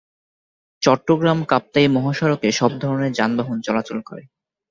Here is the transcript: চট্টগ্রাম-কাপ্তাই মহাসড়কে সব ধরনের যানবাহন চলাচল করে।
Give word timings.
চট্টগ্রাম-কাপ্তাই 0.81 1.87
মহাসড়কে 1.87 2.49
সব 2.51 2.71
ধরনের 2.81 3.11
যানবাহন 3.11 3.57
চলাচল 3.61 3.99
করে। 4.01 4.23